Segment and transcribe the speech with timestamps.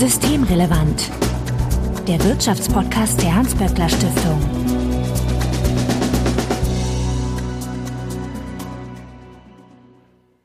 [0.00, 1.10] Systemrelevant.
[2.08, 4.40] Der Wirtschaftspodcast der Hans-Böckler Stiftung.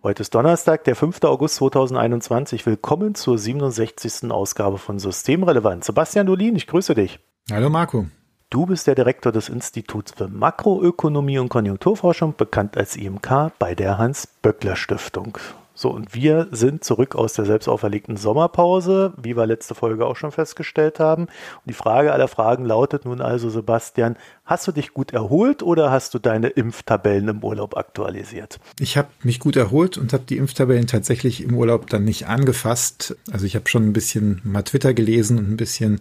[0.03, 1.23] Heute ist Donnerstag, der 5.
[1.23, 2.65] August 2021.
[2.65, 4.29] Willkommen zur 67.
[4.29, 5.85] Ausgabe von Systemrelevant.
[5.85, 7.21] Sebastian Dolin, ich grüße dich.
[7.49, 8.07] Hallo Marco.
[8.49, 13.97] Du bist der Direktor des Instituts für Makroökonomie und Konjunkturforschung, bekannt als IMK, bei der
[13.97, 15.37] Hans-Böckler Stiftung.
[15.77, 20.15] So, und wir sind zurück aus der selbst auferlegten Sommerpause, wie wir letzte Folge auch
[20.15, 21.23] schon festgestellt haben.
[21.23, 25.91] Und die Frage aller Fragen lautet nun also, Sebastian, hast du dich gut erholt oder
[25.91, 28.59] hast du deine Impftabellen im Urlaub aktualisiert?
[28.79, 33.17] Ich habe mich gut erholt und habe die Impftabellen tatsächlich im Urlaub dann nicht angefasst.
[33.29, 35.99] Also ich habe schon ein bisschen mal Twitter gelesen und ein bisschen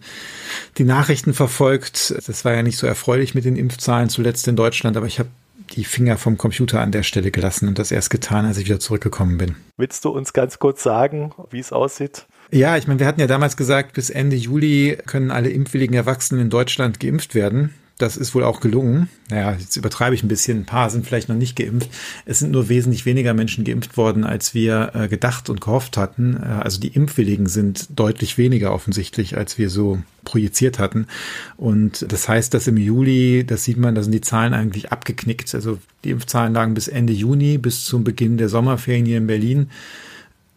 [0.77, 2.15] die Nachrichten verfolgt.
[2.27, 5.29] Das war ja nicht so erfreulich mit den Impfzahlen zuletzt in Deutschland, aber ich habe
[5.71, 8.79] die Finger vom Computer an der Stelle gelassen und das erst getan, als ich wieder
[8.79, 9.55] zurückgekommen bin.
[9.77, 12.25] Willst du uns ganz kurz sagen, wie es aussieht?
[12.51, 16.41] Ja, ich meine, wir hatten ja damals gesagt, bis Ende Juli können alle impfwilligen Erwachsenen
[16.41, 17.73] in Deutschland geimpft werden.
[17.97, 19.07] Das ist wohl auch gelungen.
[19.29, 20.59] Naja, jetzt übertreibe ich ein bisschen.
[20.59, 21.89] Ein paar sind vielleicht noch nicht geimpft.
[22.25, 26.35] Es sind nur wesentlich weniger Menschen geimpft worden, als wir äh, gedacht und gehofft hatten.
[26.35, 31.07] Äh, also die Impfwilligen sind deutlich weniger offensichtlich, als wir so projiziert hatten.
[31.55, 35.55] Und das heißt, dass im Juli, das sieht man, da sind die Zahlen eigentlich abgeknickt.
[35.55, 39.69] Also die Impfzahlen lagen bis Ende Juni, bis zum Beginn der Sommerferien hier in Berlin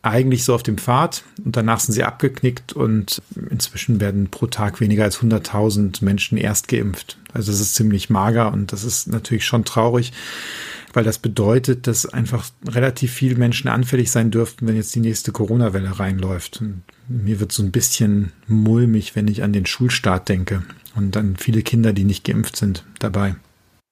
[0.02, 4.80] eigentlich so auf dem Pfad und danach sind sie abgeknickt und inzwischen werden pro Tag
[4.80, 7.18] weniger als 100.000 Menschen erst geimpft.
[7.32, 10.12] Also das ist ziemlich mager und das ist natürlich schon traurig,
[10.92, 15.32] weil das bedeutet, dass einfach relativ viele Menschen anfällig sein dürften, wenn jetzt die nächste
[15.32, 16.60] Corona-Welle reinläuft.
[16.60, 20.62] Und mir wird so ein bisschen mulmig, wenn ich an den Schulstart denke
[20.94, 23.34] und an viele Kinder, die nicht geimpft sind, dabei.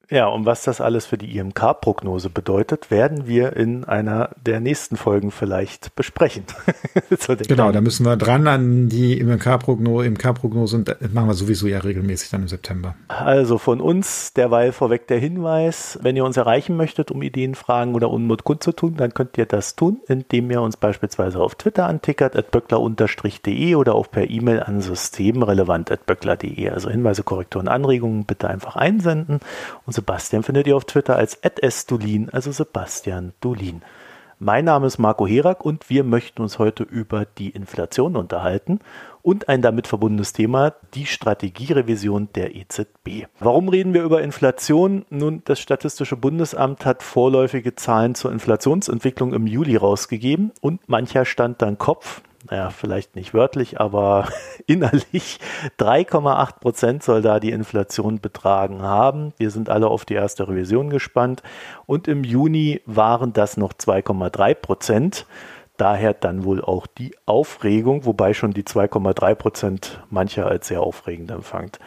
[0.08, 4.96] Ja, und was das alles für die IMK-Prognose bedeutet, werden wir in einer der nächsten
[4.96, 6.44] Folgen vielleicht besprechen.
[7.18, 11.66] so genau, da müssen wir dran an die IMK-Prognose IMK und das machen wir sowieso
[11.66, 12.94] ja regelmäßig dann im September.
[13.08, 17.94] Also von uns derweil vorweg der Hinweis, wenn ihr uns erreichen möchtet, um Ideen, Fragen
[17.94, 22.36] oder Unmut kundzutun, dann könnt ihr das tun, indem ihr uns beispielsweise auf Twitter antickert,
[22.36, 26.70] at böckler-de oder auch per E-Mail an systemrelevant.böckler.de.
[26.70, 29.40] Also Hinweise, Korrekturen, Anregungen bitte einfach einsenden
[29.84, 33.80] und Sebastian findet ihr auf Twitter als @sdulin, also Sebastian Dulin.
[34.38, 38.80] Mein Name ist Marco Herak und wir möchten uns heute über die Inflation unterhalten
[39.22, 43.24] und ein damit verbundenes Thema, die Strategierevision der EZB.
[43.40, 45.06] Warum reden wir über Inflation?
[45.08, 51.62] Nun, das Statistische Bundesamt hat vorläufige Zahlen zur Inflationsentwicklung im Juli rausgegeben und mancher stand
[51.62, 52.20] dann Kopf,
[52.50, 54.28] naja, vielleicht nicht wörtlich, aber
[54.66, 55.38] innerlich
[55.78, 59.32] 3,8 Prozent soll da die Inflation betragen haben.
[59.36, 61.42] Wir sind alle auf die erste Revision gespannt.
[61.86, 65.26] Und im Juni waren das noch 2,3 Prozent.
[65.76, 71.30] Daher dann wohl auch die Aufregung, wobei schon die 2,3 Prozent mancher als sehr aufregend
[71.30, 71.78] empfangt.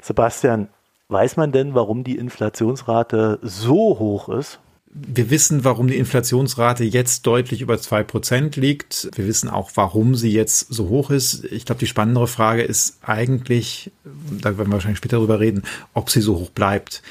[0.00, 0.68] Sebastian,
[1.08, 4.60] weiß man denn, warum die Inflationsrate so hoch ist?
[4.98, 9.10] Wir wissen, warum die Inflationsrate jetzt deutlich über zwei Prozent liegt.
[9.14, 11.44] Wir wissen auch, warum sie jetzt so hoch ist.
[11.44, 13.90] Ich glaube, die spannendere Frage ist eigentlich,
[14.40, 17.02] da werden wir wahrscheinlich später drüber reden, ob sie so hoch bleibt.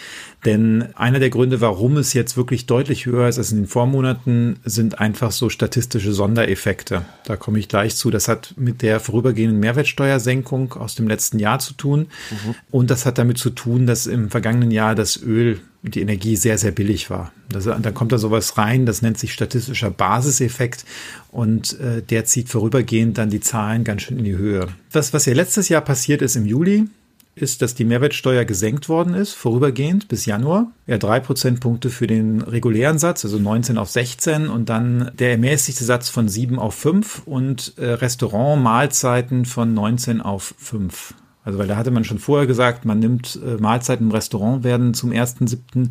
[0.45, 4.57] Denn einer der Gründe, warum es jetzt wirklich deutlich höher ist als in den Vormonaten,
[4.63, 7.03] sind einfach so statistische Sondereffekte.
[7.25, 8.11] Da komme ich gleich zu.
[8.11, 12.07] Das hat mit der vorübergehenden Mehrwertsteuersenkung aus dem letzten Jahr zu tun.
[12.29, 12.55] Mhm.
[12.69, 16.57] Und das hat damit zu tun, dass im vergangenen Jahr das Öl die Energie sehr,
[16.57, 17.31] sehr billig war.
[17.49, 20.83] Das, da kommt da sowas rein, das nennt sich statistischer Basiseffekt
[21.31, 24.67] und äh, der zieht vorübergehend dann die Zahlen ganz schön in die Höhe.
[24.91, 26.85] Das, was ja letztes Jahr passiert ist im Juli,
[27.35, 30.71] ist, dass die Mehrwertsteuer gesenkt worden ist, vorübergehend bis Januar.
[30.87, 35.83] Ja, drei Prozentpunkte für den regulären Satz, also 19 auf 16 und dann der ermäßigte
[35.83, 41.13] Satz von 7 auf 5 und äh, Restaurant-Mahlzeiten von 19 auf 5.
[41.43, 44.93] Also, weil da hatte man schon vorher gesagt, man nimmt äh, Mahlzeiten im Restaurant werden
[44.93, 45.89] zum 1.7.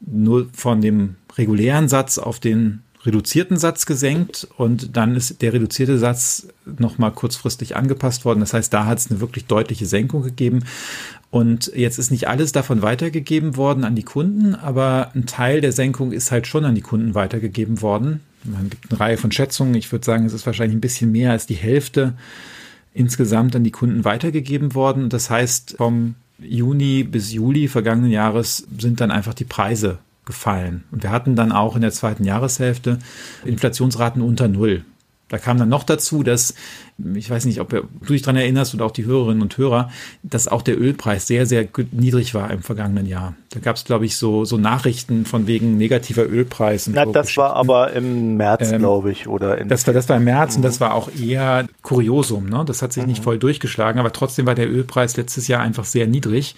[0.00, 5.98] nur von dem regulären Satz auf den reduzierten Satz gesenkt und dann ist der reduzierte
[5.98, 6.48] Satz
[6.78, 8.40] nochmal kurzfristig angepasst worden.
[8.40, 10.64] Das heißt, da hat es eine wirklich deutliche Senkung gegeben.
[11.30, 15.72] Und jetzt ist nicht alles davon weitergegeben worden an die Kunden, aber ein Teil der
[15.72, 18.20] Senkung ist halt schon an die Kunden weitergegeben worden.
[18.44, 19.74] Man gibt eine Reihe von Schätzungen.
[19.74, 22.14] Ich würde sagen, es ist wahrscheinlich ein bisschen mehr als die Hälfte
[22.92, 25.08] insgesamt an die Kunden weitergegeben worden.
[25.08, 30.84] Das heißt, vom Juni bis Juli vergangenen Jahres sind dann einfach die Preise gefallen.
[30.90, 32.98] Und wir hatten dann auch in der zweiten Jahreshälfte
[33.44, 34.84] Inflationsraten unter Null.
[35.30, 36.54] Da kam dann noch dazu, dass,
[37.14, 39.88] ich weiß nicht, ob du dich daran erinnerst oder auch die Hörerinnen und Hörer,
[40.24, 43.34] dass auch der Ölpreis sehr, sehr niedrig war im vergangenen Jahr.
[43.50, 46.94] Da gab es, glaube ich, so, so Nachrichten von wegen negativer Ölpreisen.
[46.96, 50.16] Na, das war aber im März, ähm, glaube ich, oder in das war das war
[50.16, 50.56] im März mhm.
[50.58, 52.48] und das war auch eher Kuriosum.
[52.48, 52.64] Ne?
[52.66, 53.10] Das hat sich mhm.
[53.10, 56.56] nicht voll durchgeschlagen, aber trotzdem war der Ölpreis letztes Jahr einfach sehr niedrig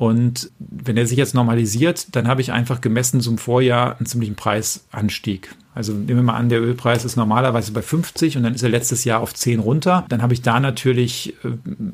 [0.00, 4.34] und wenn er sich jetzt normalisiert, dann habe ich einfach gemessen zum Vorjahr einen ziemlichen
[4.34, 5.54] Preisanstieg.
[5.74, 8.70] Also nehmen wir mal an, der Ölpreis ist normalerweise bei 50 und dann ist er
[8.70, 10.06] letztes Jahr auf 10 runter.
[10.08, 11.50] Dann habe ich da natürlich äh,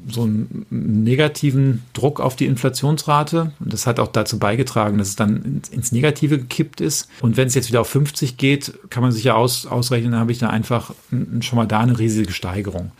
[0.08, 3.53] so einen negativen Druck auf die Inflationsrate.
[3.58, 7.09] Und das hat auch dazu beigetragen, dass es dann ins Negative gekippt ist.
[7.23, 10.20] Und wenn es jetzt wieder auf 50 geht, kann man sich ja aus, ausrechnen, dann
[10.20, 10.94] habe ich da einfach
[11.41, 12.93] schon mal da eine riesige Steigerung.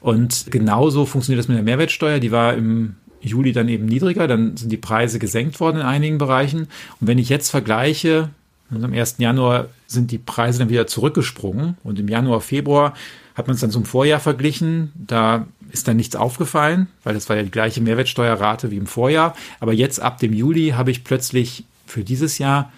[0.00, 2.18] Und genauso funktioniert das mit der Mehrwertsteuer.
[2.18, 6.18] Die war im Juli dann eben niedriger, dann sind die Preise gesenkt worden in einigen
[6.18, 6.68] Bereichen.
[7.00, 8.30] Und wenn ich jetzt vergleiche,
[8.70, 9.16] am 1.
[9.18, 12.94] Januar sind die Preise dann wieder zurückgesprungen und im Januar, Februar
[13.34, 14.92] hat man es dann zum Vorjahr verglichen.
[14.94, 19.34] Da ist dann nichts aufgefallen, weil das war ja die gleiche Mehrwertsteuerrate wie im Vorjahr.
[19.60, 22.72] Aber jetzt ab dem Juli habe ich plötzlich für dieses Jahr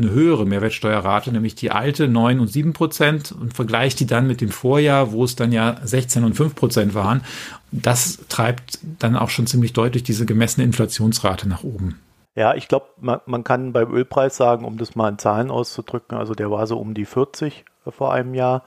[0.00, 4.40] eine höhere Mehrwertsteuerrate, nämlich die alte 9 und 7 Prozent und vergleiche die dann mit
[4.40, 7.22] dem Vorjahr, wo es dann ja 16 und 5 Prozent waren.
[7.70, 12.00] Das treibt dann auch schon ziemlich deutlich diese gemessene Inflationsrate nach oben.
[12.34, 16.16] Ja, ich glaube, man, man, kann beim Ölpreis sagen, um das mal in Zahlen auszudrücken,
[16.16, 18.62] also der war so um die 40 vor einem Jahr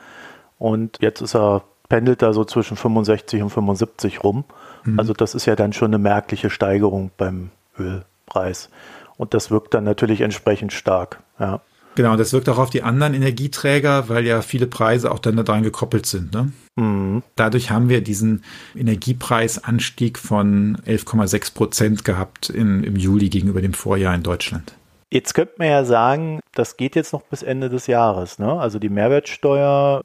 [0.60, 4.44] und jetzt ist er, pendelt da so zwischen 65 und 75 rum.
[4.84, 5.00] Mhm.
[5.00, 8.70] Also das ist ja dann schon eine merkliche Steigerung beim Ölpreis.
[9.18, 11.23] Und das wirkt dann natürlich entsprechend stark.
[11.44, 11.62] Ja.
[11.96, 15.62] Genau, das wirkt auch auf die anderen Energieträger, weil ja viele Preise auch dann daran
[15.62, 16.34] gekoppelt sind.
[16.34, 16.52] Ne?
[16.76, 17.22] Mhm.
[17.36, 18.44] Dadurch haben wir diesen
[18.76, 24.74] Energiepreisanstieg von 11,6 Prozent gehabt in, im Juli gegenüber dem Vorjahr in Deutschland.
[25.12, 28.40] Jetzt könnte man ja sagen, das geht jetzt noch bis Ende des Jahres.
[28.40, 28.52] Ne?
[28.52, 30.02] Also die Mehrwertsteuer,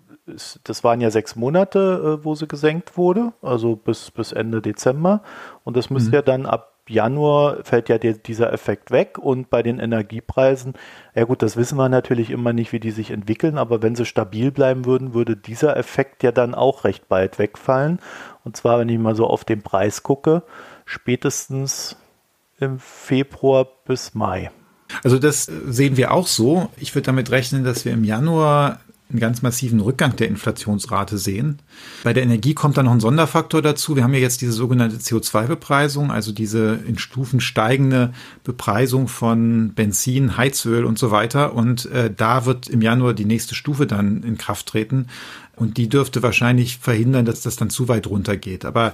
[0.64, 5.23] das waren ja sechs Monate, äh, wo sie gesenkt wurde, also bis, bis Ende Dezember.
[5.64, 6.14] Und das müsste mhm.
[6.14, 10.75] ja dann ab Januar fällt ja der, dieser Effekt weg und bei den Energiepreisen,
[11.14, 14.06] ja gut, das wissen wir natürlich immer nicht, wie die sich entwickeln, aber wenn sie
[14.06, 17.99] stabil bleiben würden, würde dieser Effekt ja dann auch recht bald wegfallen.
[18.44, 20.43] Und zwar, wenn ich mal so auf den Preis gucke,
[20.85, 21.96] spätestens
[22.61, 24.50] im Februar bis Mai.
[25.05, 26.70] Also das sehen wir auch so.
[26.76, 31.60] Ich würde damit rechnen, dass wir im Januar einen ganz massiven Rückgang der Inflationsrate sehen.
[32.05, 33.96] Bei der Energie kommt dann noch ein Sonderfaktor dazu.
[33.96, 38.12] Wir haben ja jetzt diese sogenannte CO2-Bepreisung, also diese in Stufen steigende
[38.44, 41.55] Bepreisung von Benzin, Heizöl und so weiter.
[41.55, 45.06] Und äh, da wird im Januar die nächste Stufe dann in Kraft treten.
[45.56, 48.66] Und die dürfte wahrscheinlich verhindern, dass das dann zu weit runtergeht.
[48.66, 48.93] Aber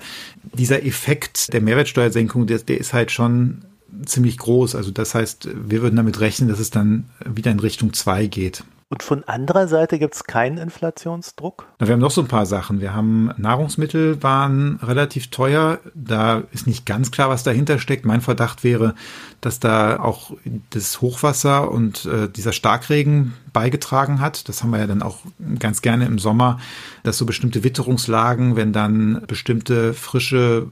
[0.53, 3.63] dieser Effekt der Mehrwertsteuersenkung, der, der ist halt schon
[4.07, 4.77] ziemlich groß.
[4.77, 8.63] Also das heißt, wir würden damit rechnen, dass es dann wieder in Richtung zwei geht.
[8.95, 11.67] Und von anderer Seite gibt es keinen Inflationsdruck?
[11.81, 12.81] Wir haben noch so ein paar Sachen.
[12.81, 15.81] Wir haben Nahrungsmittel waren relativ teuer.
[15.97, 18.05] Da ist nicht ganz klar, was dahinter steckt.
[18.05, 18.95] Mein Verdacht wäre,
[19.41, 20.31] dass da auch
[20.71, 24.49] das Hochwasser und äh, dieser Starkregen beigetragen hat.
[24.49, 25.19] Das haben wir ja dann auch
[25.59, 26.61] ganz gerne im Sommer,
[27.03, 30.69] dass so bestimmte Witterungslagen, wenn dann bestimmte frische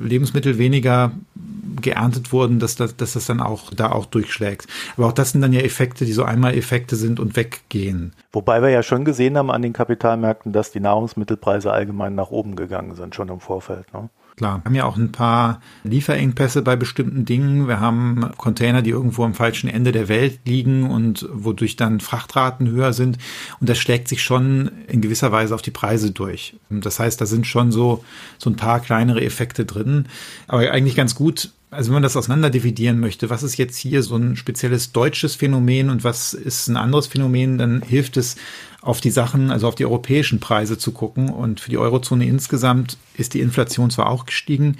[0.00, 1.12] Lebensmittel weniger
[1.82, 4.66] geerntet wurden, dass das, dass das dann auch da auch durchschlägt.
[4.96, 8.12] Aber auch das sind dann ja Effekte, die so einmal Effekte sind und weggehen.
[8.32, 12.56] Wobei wir ja schon gesehen haben an den Kapitalmärkten, dass die Nahrungsmittelpreise allgemein nach oben
[12.56, 13.92] gegangen sind, schon im Vorfeld.
[13.92, 14.08] Ne?
[14.36, 17.68] Klar, wir haben ja auch ein paar Lieferengpässe bei bestimmten Dingen.
[17.68, 22.68] Wir haben Container, die irgendwo am falschen Ende der Welt liegen und wodurch dann Frachtraten
[22.70, 23.18] höher sind.
[23.60, 26.56] Und das schlägt sich schon in gewisser Weise auf die Preise durch.
[26.70, 28.04] Das heißt, da sind schon so,
[28.38, 30.06] so ein paar kleinere Effekte drin.
[30.48, 34.02] Aber eigentlich ganz gut, also wenn man das auseinander dividieren möchte, was ist jetzt hier
[34.02, 38.36] so ein spezielles deutsches Phänomen und was ist ein anderes Phänomen, dann hilft es,
[38.82, 41.30] auf die Sachen, also auf die europäischen Preise zu gucken.
[41.30, 44.76] Und für die Eurozone insgesamt ist die Inflation zwar auch gestiegen,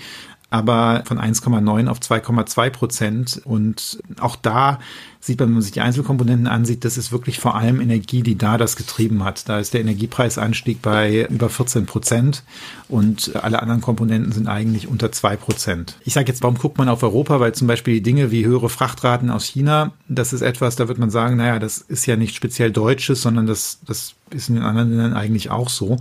[0.53, 3.41] aber von 1,9 auf 2,2 Prozent.
[3.45, 4.79] Und auch da
[5.19, 8.37] sieht man, wenn man sich die Einzelkomponenten ansieht, das ist wirklich vor allem Energie, die
[8.37, 9.49] da das getrieben hat.
[9.49, 12.43] Da ist der Energiepreisanstieg bei über 14 Prozent
[12.89, 15.97] und alle anderen Komponenten sind eigentlich unter 2 Prozent.
[16.05, 17.41] Ich sage jetzt, warum guckt man auf Europa?
[17.41, 20.99] Weil zum Beispiel die Dinge wie höhere Frachtraten aus China, das ist etwas, da wird
[20.99, 24.65] man sagen, naja, das ist ja nicht speziell Deutsches, sondern das, das ist in den
[24.65, 25.97] anderen Ländern eigentlich auch so.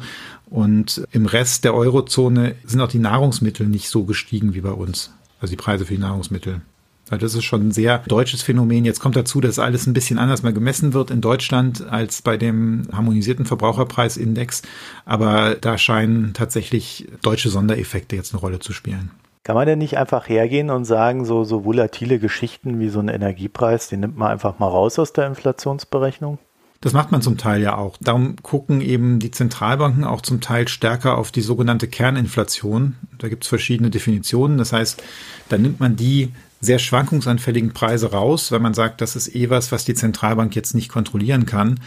[0.52, 5.12] Und im Rest der Eurozone sind auch die Nahrungsmittel nicht so gestiegen wie bei uns.
[5.40, 6.62] Also die Preise für die Nahrungsmittel.
[7.10, 8.84] Also das ist schon ein sehr deutsches Phänomen.
[8.84, 12.36] Jetzt kommt dazu, dass alles ein bisschen anders mal gemessen wird in Deutschland als bei
[12.36, 14.62] dem harmonisierten Verbraucherpreisindex.
[15.06, 19.12] Aber da scheinen tatsächlich deutsche Sondereffekte jetzt eine Rolle zu spielen.
[19.44, 23.08] Kann man denn nicht einfach hergehen und sagen, so, so volatile Geschichten wie so ein
[23.08, 26.40] Energiepreis, den nimmt man einfach mal raus aus der Inflationsberechnung?
[26.82, 27.96] Das macht man zum Teil ja auch.
[28.02, 32.96] Darum gucken eben die Zentralbanken auch zum Teil stärker auf die sogenannte Kerninflation.
[33.20, 34.58] Da gibt es verschiedene Definitionen.
[34.58, 35.02] Das heißt,
[35.50, 39.72] da nimmt man die sehr schwankungsanfälligen Preise raus, weil man sagt, das ist eh was,
[39.72, 41.80] was die Zentralbank jetzt nicht kontrollieren kann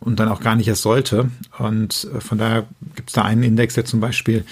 [0.00, 1.30] und dann auch gar nicht erst sollte.
[1.58, 4.44] Und äh, von daher gibt es da einen Index, der zum Beispiel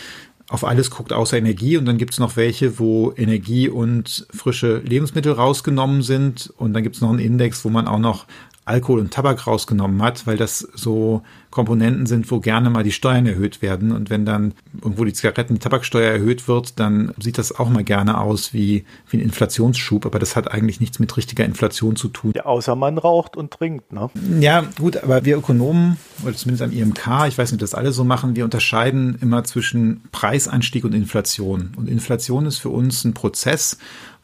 [0.50, 4.78] auf alles guckt außer Energie und dann gibt es noch welche, wo Energie und frische
[4.78, 8.26] Lebensmittel rausgenommen sind und dann gibt es noch einen Index, wo man auch noch
[8.70, 13.26] Alkohol und Tabak rausgenommen hat, weil das so Komponenten sind, wo gerne mal die Steuern
[13.26, 13.90] erhöht werden.
[13.90, 17.82] Und wenn dann irgendwo die Zigaretten, die Tabaksteuer erhöht wird, dann sieht das auch mal
[17.82, 20.06] gerne aus wie, wie ein Inflationsschub.
[20.06, 22.32] Aber das hat eigentlich nichts mit richtiger Inflation zu tun.
[22.36, 24.10] Ja, außer man raucht und trinkt, ne?
[24.38, 27.90] Ja, gut, aber wir Ökonomen, oder zumindest am IMK, ich weiß nicht, ob das alle
[27.90, 31.72] so machen, wir unterscheiden immer zwischen Preisanstieg und Inflation.
[31.76, 33.78] Und Inflation ist für uns ein Prozess,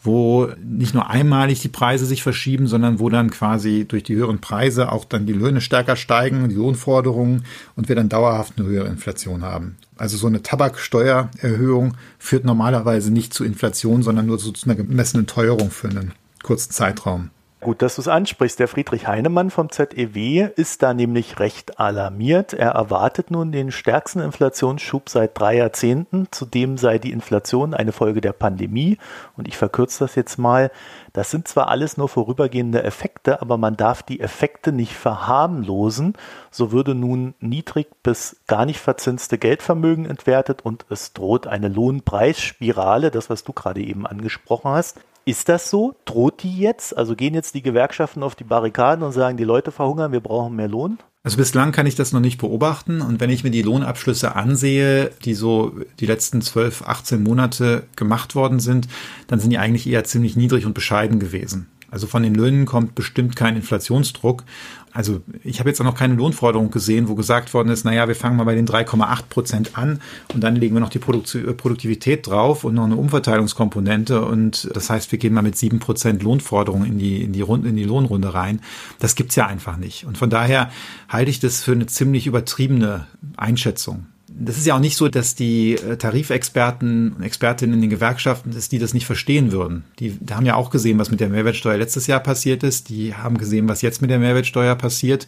[0.06, 4.40] wo nicht nur einmalig die Preise sich verschieben, sondern wo dann quasi durch die höheren
[4.40, 7.44] Preise auch dann die Löhne stärker steigen, die Lohnforderungen
[7.75, 9.76] und wir dann dauerhaft eine höhere Inflation haben.
[9.96, 15.70] Also so eine Tabaksteuererhöhung führt normalerweise nicht zu Inflation, sondern nur zu einer gemessenen Teuerung
[15.70, 17.30] für einen kurzen Zeitraum.
[17.66, 18.61] Gut, dass du es ansprichst.
[18.61, 22.52] Der Friedrich Heinemann vom ZEW ist da nämlich recht alarmiert.
[22.52, 26.28] Er erwartet nun den stärksten Inflationsschub seit drei Jahrzehnten.
[26.30, 28.99] Zudem sei die Inflation eine Folge der Pandemie.
[29.37, 30.70] Und ich verkürze das jetzt mal.
[31.12, 36.12] Das sind zwar alles nur vorübergehende Effekte, aber man darf die Effekte nicht verharmlosen.
[36.52, 43.11] So würde nun niedrig bis gar nicht verzinste Geldvermögen entwertet und es droht eine Lohnpreisspirale,
[43.11, 45.00] das was du gerade eben angesprochen hast.
[45.28, 45.97] Ist das so?
[46.04, 46.97] Droht die jetzt?
[46.97, 50.54] Also gehen jetzt die Gewerkschaften auf die Barrikaden und sagen, die Leute verhungern, wir brauchen
[50.54, 50.99] mehr Lohn?
[51.25, 53.00] Also bislang kann ich das noch nicht beobachten.
[53.00, 58.37] Und wenn ich mir die Lohnabschlüsse ansehe, die so die letzten 12, 18 Monate gemacht
[58.37, 58.87] worden sind,
[59.26, 61.66] dann sind die eigentlich eher ziemlich niedrig und bescheiden gewesen.
[61.96, 64.44] Also von den Löhnen kommt bestimmt kein Inflationsdruck.
[64.92, 68.14] Also ich habe jetzt auch noch keine Lohnforderung gesehen, wo gesagt worden ist, naja, wir
[68.14, 70.02] fangen mal bei den 3,8 Prozent an
[70.34, 74.90] und dann legen wir noch die äh, Produktivität drauf und noch eine Umverteilungskomponente und das
[74.90, 77.84] heißt, wir gehen mal mit 7 Prozent Lohnforderung in die, in, die Runde, in die
[77.84, 78.60] Lohnrunde rein.
[78.98, 80.04] Das gibt's ja einfach nicht.
[80.04, 80.70] Und von daher
[81.08, 83.06] halte ich das für eine ziemlich übertriebene
[83.38, 84.04] Einschätzung
[84.38, 88.52] das ist ja auch nicht so, dass die äh, Tarifexperten und Expertinnen in den Gewerkschaften,
[88.52, 89.84] dass die das nicht verstehen würden.
[89.98, 92.90] Die, die haben ja auch gesehen, was mit der Mehrwertsteuer letztes Jahr passiert ist.
[92.90, 95.26] Die haben gesehen, was jetzt mit der Mehrwertsteuer passiert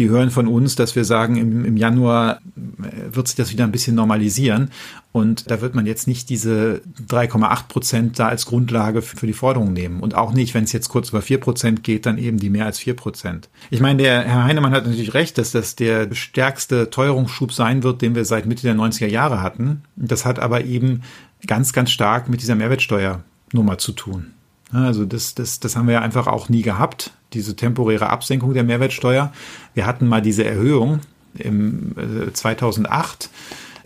[0.00, 3.64] die hören von uns, dass wir sagen, im, im Januar äh, wird sich das wieder
[3.64, 4.70] ein bisschen normalisieren.
[5.12, 9.74] Und da wird man jetzt nicht diese 3,8 Prozent da als Grundlage für die Forderung
[9.74, 10.00] nehmen.
[10.00, 12.64] Und auch nicht, wenn es jetzt kurz über 4 Prozent geht, dann eben die mehr
[12.64, 13.50] als 4 Prozent.
[13.68, 18.00] Ich meine, der Herr Heinemann hat natürlich recht, dass das der stärkste Teuerungsschub sein wird,
[18.00, 19.82] den wir seit Mitte der 90er Jahre hatten.
[19.96, 21.02] Das hat aber eben
[21.46, 24.32] ganz, ganz stark mit dieser Mehrwertsteuernummer zu tun.
[24.72, 28.64] Also das, das, das haben wir ja einfach auch nie gehabt diese temporäre Absenkung der
[28.64, 29.32] Mehrwertsteuer.
[29.74, 31.00] Wir hatten mal diese Erhöhung
[31.34, 31.94] im
[32.32, 33.24] 2008.
[33.24, 33.28] Äh,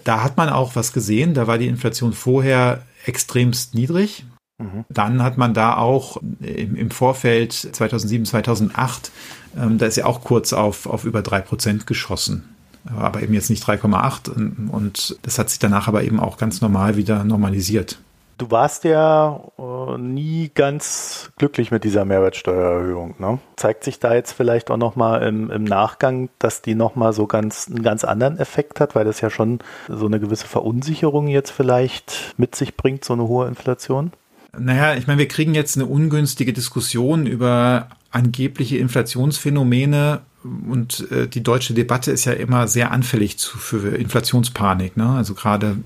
[0.05, 1.35] da hat man auch was gesehen.
[1.35, 4.25] Da war die Inflation vorher extremst niedrig.
[4.59, 4.85] Mhm.
[4.89, 9.11] Dann hat man da auch im, im Vorfeld 2007, 2008,
[9.57, 12.49] ähm, da ist ja auch kurz auf, auf über drei Prozent geschossen.
[12.87, 16.99] Aber eben jetzt nicht 3,8 und das hat sich danach aber eben auch ganz normal
[16.99, 17.99] wieder normalisiert.
[18.37, 23.15] Du warst ja äh, nie ganz glücklich mit dieser Mehrwertsteuererhöhung.
[23.19, 23.39] Ne?
[23.57, 27.69] Zeigt sich da jetzt vielleicht auch nochmal im, im Nachgang, dass die nochmal so ganz
[27.69, 32.35] einen ganz anderen Effekt hat, weil das ja schon so eine gewisse Verunsicherung jetzt vielleicht
[32.37, 34.13] mit sich bringt, so eine hohe Inflation?
[34.59, 41.43] Naja, ich meine, wir kriegen jetzt eine ungünstige Diskussion über angebliche Inflationsphänomene und äh, die
[41.43, 44.97] deutsche Debatte ist ja immer sehr anfällig zu, für Inflationspanik.
[44.97, 45.09] Ne?
[45.09, 45.77] Also gerade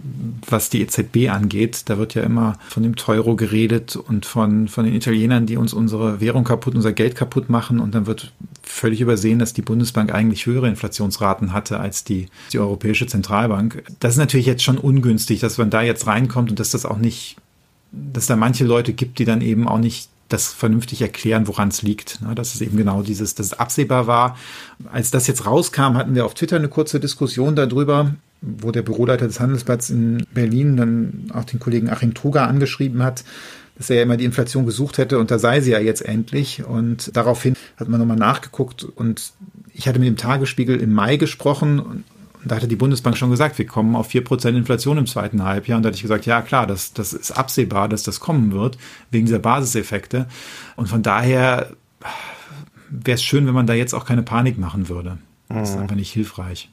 [0.48, 4.84] was die EZB angeht, da wird ja immer von dem Teuro geredet und von, von
[4.84, 7.78] den Italienern, die uns unsere Währung kaputt, unser Geld kaputt machen.
[7.78, 8.32] Und dann wird
[8.62, 13.84] völlig übersehen, dass die Bundesbank eigentlich höhere Inflationsraten hatte als die, die Europäische Zentralbank.
[14.00, 16.98] Das ist natürlich jetzt schon ungünstig, dass man da jetzt reinkommt und dass das auch
[16.98, 17.36] nicht,
[17.92, 21.82] dass da manche Leute gibt, die dann eben auch nicht das vernünftig erklären, woran es
[21.82, 22.20] liegt.
[22.20, 22.34] Ne?
[22.34, 24.36] Dass es eben genau dieses, dass es absehbar war.
[24.92, 29.26] Als das jetzt rauskam, hatten wir auf Twitter eine kurze Diskussion darüber, wo der Büroleiter
[29.26, 33.24] des Handelsblatts in Berlin dann auch den Kollegen Achim Truger angeschrieben hat,
[33.76, 36.64] dass er ja immer die Inflation gesucht hätte und da sei sie ja jetzt endlich.
[36.64, 39.32] Und daraufhin hat man nochmal nachgeguckt und
[39.72, 42.04] ich hatte mit dem Tagesspiegel im Mai gesprochen
[42.44, 45.76] da hatte die Bundesbank schon gesagt, wir kommen auf 4% Inflation im zweiten Halbjahr.
[45.76, 48.78] Und da hatte ich gesagt, ja klar, das, das ist absehbar, dass das kommen wird,
[49.10, 50.26] wegen dieser Basiseffekte.
[50.76, 51.70] Und von daher
[52.90, 55.18] wäre es schön, wenn man da jetzt auch keine Panik machen würde.
[55.48, 55.82] Das ist mhm.
[55.82, 56.70] einfach nicht hilfreich.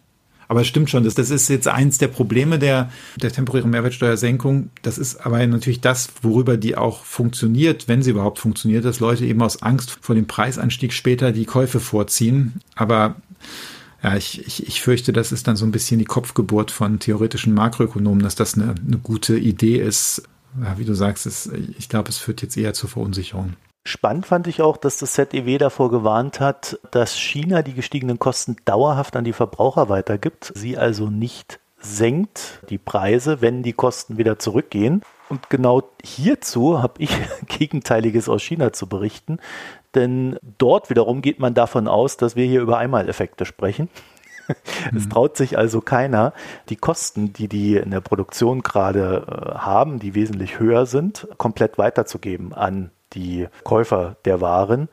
[0.48, 4.69] Aber es stimmt schon, das, das ist jetzt eins der Probleme der, der temporären Mehrwertsteuersenkung.
[4.84, 9.25] Das ist aber natürlich das, worüber die auch funktioniert, wenn sie überhaupt funktioniert, dass Leute
[9.25, 12.62] eben aus Angst vor dem Preisanstieg später die Käufe vorziehen.
[12.75, 13.15] Aber
[14.05, 17.55] ja, ich, ich, ich fürchte, das ist dann so ein bisschen die Kopfgeburt von theoretischen
[17.55, 20.21] Makroökonomen, dass das eine, eine gute Idee ist,
[20.62, 23.53] ja, wie du sagst, es, ich glaube, es führt jetzt eher zur Verunsicherung.
[23.83, 28.57] Spannend fand ich auch, dass das ZEW davor gewarnt hat, dass China die gestiegenen Kosten
[28.65, 34.38] dauerhaft an die Verbraucher weitergibt, sie also nicht senkt die Preise, wenn die Kosten wieder
[34.38, 35.01] zurückgehen.
[35.29, 37.09] Und genau hierzu habe ich
[37.47, 39.39] Gegenteiliges aus China zu berichten,
[39.95, 43.89] denn dort wiederum geht man davon aus, dass wir hier über Einmaleffekte sprechen.
[44.95, 45.09] Es mhm.
[45.09, 46.31] traut sich also keiner,
[46.69, 51.79] die Kosten, die die in der Produktion gerade äh, haben, die wesentlich höher sind, komplett
[51.79, 54.87] weiterzugeben an die Käufer der Waren.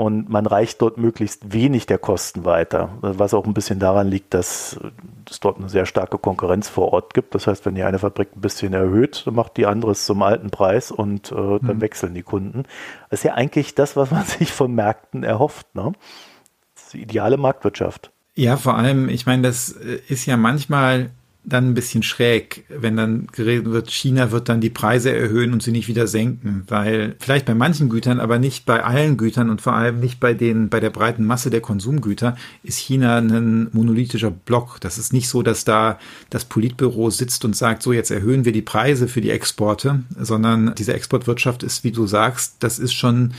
[0.00, 4.32] Und man reicht dort möglichst wenig der Kosten weiter, was auch ein bisschen daran liegt,
[4.32, 4.80] dass
[5.28, 7.34] es dort eine sehr starke Konkurrenz vor Ort gibt.
[7.34, 10.22] Das heißt, wenn die eine Fabrik ein bisschen erhöht, dann macht die andere es zum
[10.22, 11.80] alten Preis und äh, dann mhm.
[11.82, 12.62] wechseln die Kunden.
[13.10, 15.66] Das ist ja eigentlich das, was man sich von Märkten erhofft.
[15.74, 15.92] Ne?
[16.74, 18.10] Das ist die ideale Marktwirtschaft.
[18.34, 21.10] Ja, vor allem, ich meine, das äh, ist ja manchmal
[21.42, 25.62] dann ein bisschen schräg, wenn dann geredet wird, China wird dann die Preise erhöhen und
[25.62, 29.62] sie nicht wieder senken, weil vielleicht bei manchen Gütern, aber nicht bei allen Gütern und
[29.62, 34.30] vor allem nicht bei den bei der breiten Masse der Konsumgüter ist China ein monolithischer
[34.30, 34.80] Block.
[34.80, 38.52] Das ist nicht so, dass da das Politbüro sitzt und sagt, so jetzt erhöhen wir
[38.52, 43.32] die Preise für die Exporte, sondern diese Exportwirtschaft ist, wie du sagst, das ist schon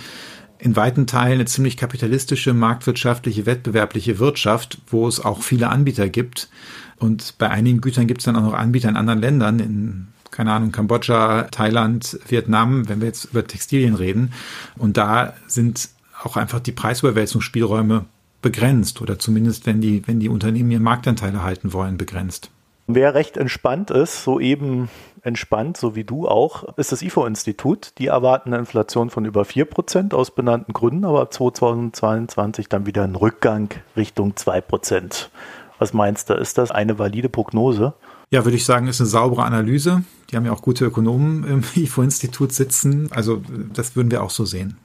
[0.62, 6.50] in weiten Teilen eine ziemlich kapitalistische, marktwirtschaftliche, wettbewerbliche Wirtschaft, wo es auch viele Anbieter gibt.
[6.98, 10.54] Und bei einigen Gütern gibt es dann auch noch Anbieter in anderen Ländern, in keine
[10.54, 14.32] Ahnung, Kambodscha, Thailand, Vietnam, wenn wir jetzt über Textilien reden.
[14.78, 15.90] Und da sind
[16.24, 18.06] auch einfach die Preisüberwälzungsspielräume
[18.42, 22.50] begrenzt oder zumindest, wenn die, wenn die Unternehmen ihre Marktanteile halten wollen, begrenzt.
[22.88, 24.90] Wer recht entspannt ist, so eben
[25.24, 27.94] entspannt, so wie du auch, ist das IFO-Institut.
[28.00, 33.04] Die erwarten eine Inflation von über 4% aus benannten Gründen, aber ab 2022 dann wieder
[33.04, 35.28] ein Rückgang Richtung 2%.
[35.80, 37.94] Was meinst du, ist das eine valide Prognose?
[38.30, 40.04] Ja, würde ich sagen, ist eine saubere Analyse.
[40.30, 43.10] Die haben ja auch gute Ökonomen im IFO-Institut sitzen.
[43.12, 43.42] Also
[43.74, 44.78] das würden wir auch so sehen.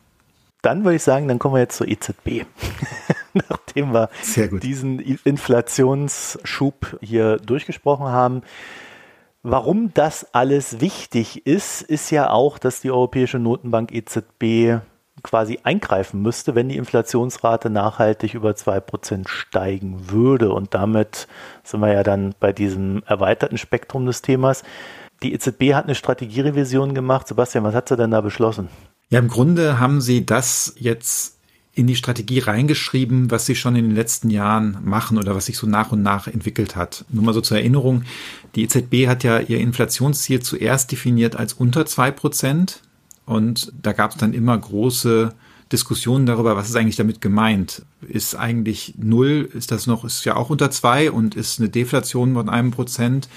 [0.67, 2.45] Dann würde ich sagen, dann kommen wir jetzt zur EZB.
[3.35, 4.11] Nachdem wir
[4.61, 8.43] diesen Inflationsschub hier durchgesprochen haben.
[9.45, 14.83] Warum das alles wichtig ist, ist ja auch, dass die Europäische Notenbank EZB
[15.23, 20.51] quasi eingreifen müsste, wenn die Inflationsrate nachhaltig über 2% steigen würde.
[20.51, 21.29] Und damit
[21.63, 24.65] sind wir ja dann bei diesem erweiterten Spektrum des Themas.
[25.23, 27.29] Die EZB hat eine Strategierevision gemacht.
[27.29, 28.69] Sebastian, was hat sie denn da beschlossen?
[29.09, 31.37] Ja, im Grunde haben sie das jetzt
[31.73, 35.59] in die Strategie reingeschrieben, was sie schon in den letzten Jahren machen oder was sich
[35.59, 37.05] so nach und nach entwickelt hat.
[37.11, 38.03] Nur mal so zur Erinnerung,
[38.55, 42.83] die EZB hat ja ihr Inflationsziel zuerst definiert als unter zwei Prozent
[43.27, 45.35] und da gab es dann immer große
[45.71, 47.83] Diskussionen darüber, was ist eigentlich damit gemeint.
[48.09, 52.35] Ist eigentlich null, ist das noch, ist ja auch unter zwei und ist eine Deflation
[52.35, 53.29] von einem Prozent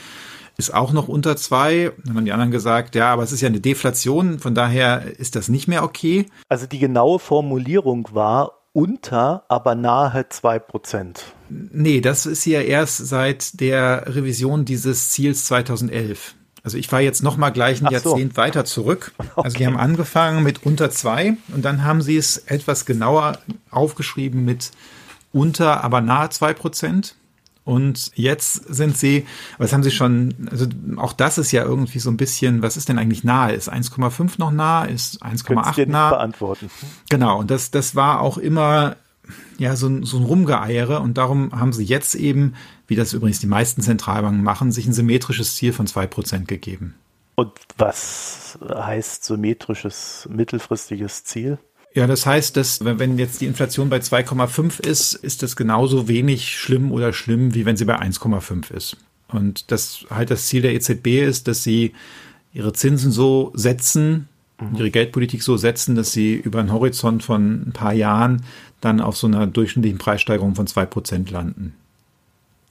[0.60, 1.92] ist auch noch unter zwei.
[2.04, 5.36] Dann haben die anderen gesagt, ja, aber es ist ja eine Deflation, von daher ist
[5.36, 6.26] das nicht mehr okay.
[6.50, 11.34] Also die genaue Formulierung war unter, aber nahe zwei Prozent.
[11.50, 16.36] Nee, das ist ja erst seit der Revision dieses Ziels 2011.
[16.62, 18.38] Also ich war jetzt noch mal gleich ein Ach Jahrzehnt so.
[18.42, 19.14] weiter zurück.
[19.18, 19.42] Okay.
[19.44, 23.40] Also die haben angefangen mit unter zwei und dann haben sie es etwas genauer
[23.72, 24.72] aufgeschrieben mit
[25.32, 27.16] unter, aber nahe zwei Prozent.
[27.66, 30.66] Und jetzt sind sie, was haben sie schon, also
[30.98, 33.54] auch das ist ja irgendwie so ein bisschen, was ist denn eigentlich nahe?
[33.54, 34.86] Ist 1,5 noch nah?
[34.86, 36.10] Ist 1,8 nah?
[36.10, 36.72] beantworten.
[37.10, 38.96] Genau, und das, das war auch immer
[39.58, 42.56] ja so ein, so ein Rumgeeiere und darum haben sie jetzt eben,
[42.88, 46.96] wie das übrigens die meisten Zentralbanken machen, sich ein symmetrisches Ziel von 2% gegeben.
[47.36, 51.58] Und was heißt symmetrisches mittelfristiges Ziel?
[51.96, 56.58] Ja, das heißt, dass wenn jetzt die Inflation bei 2,5 ist, ist das genauso wenig
[56.58, 58.98] schlimm oder schlimm, wie wenn sie bei 1,5 ist.
[59.28, 61.94] Und das halt das Ziel der EZB ist, dass sie
[62.54, 64.28] ihre Zinsen so setzen,
[64.60, 64.76] mhm.
[64.76, 68.44] ihre Geldpolitik so setzen, dass sie über einen Horizont von ein paar Jahren
[68.82, 71.76] dann auf so einer durchschnittlichen Preissteigerung von zwei Prozent landen.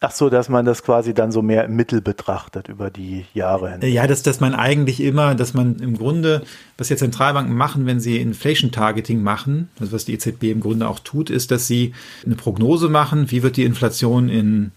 [0.01, 3.73] Ach so, dass man das quasi dann so mehr im Mittel betrachtet über die Jahre
[3.73, 3.93] hin.
[3.93, 6.43] Ja, dass, dass man eigentlich immer, dass man im Grunde,
[6.77, 10.89] was jetzt Zentralbanken machen, wenn sie Inflation Targeting machen, also was die EZB im Grunde
[10.89, 14.71] auch tut, ist, dass sie eine Prognose machen, wie wird die Inflation in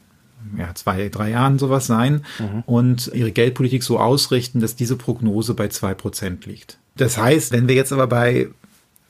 [0.57, 2.63] ja, zwei, drei Jahren sowas sein mhm.
[2.65, 6.79] und ihre Geldpolitik so ausrichten, dass diese Prognose bei zwei Prozent liegt.
[6.97, 8.49] Das heißt, wenn wir jetzt aber bei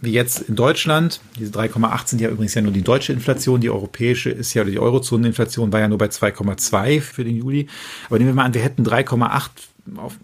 [0.02, 1.22] wie jetzt in Deutschland.
[1.40, 3.62] Diese 3,8 sind ja übrigens ja nur die deutsche Inflation.
[3.62, 7.68] Die europäische ist ja, oder die Eurozoneninflation war ja nur bei 2,2 für den Juli.
[8.08, 9.50] Aber nehmen wir mal an, wir hätten 3,8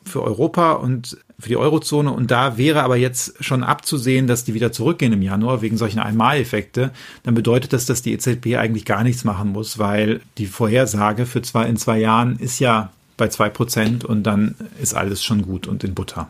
[0.03, 2.11] für Europa und für die Eurozone.
[2.11, 5.99] Und da wäre aber jetzt schon abzusehen, dass die wieder zurückgehen im Januar wegen solchen
[5.99, 6.91] Einmaleffekte.
[7.23, 11.41] Dann bedeutet das, dass die EZB eigentlich gar nichts machen muss, weil die Vorhersage für
[11.41, 15.67] zwei, in zwei Jahren ist ja bei zwei Prozent und dann ist alles schon gut
[15.67, 16.29] und in Butter.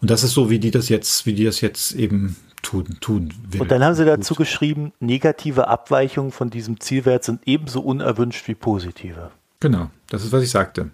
[0.00, 3.34] Und das ist so, wie die das jetzt, wie die das jetzt eben tun, tun
[3.48, 3.60] will.
[3.60, 8.54] Und dann haben sie dazu geschrieben, negative Abweichungen von diesem Zielwert sind ebenso unerwünscht wie
[8.54, 9.30] positive.
[9.60, 10.90] Genau, das ist, was ich sagte.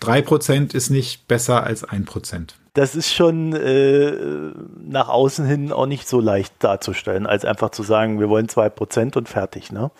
[0.00, 2.54] 3% ist nicht besser als 1%.
[2.74, 4.12] Das ist schon äh,
[4.82, 9.16] nach außen hin auch nicht so leicht darzustellen, als einfach zu sagen, wir wollen 2%
[9.16, 9.90] und fertig, ne?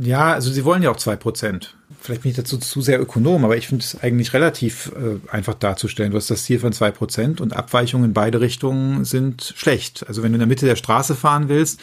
[0.00, 1.68] Ja, also sie wollen ja auch 2%.
[2.00, 5.54] Vielleicht bin ich dazu zu sehr ökonom, aber ich finde es eigentlich relativ äh, einfach
[5.54, 6.10] darzustellen.
[6.10, 10.04] Du hast das Ziel von 2% und Abweichungen in beide Richtungen sind schlecht.
[10.08, 11.80] Also wenn du in der Mitte der Straße fahren willst,